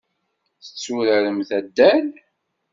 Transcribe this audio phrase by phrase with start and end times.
[0.63, 2.05] Tetturaremt addal?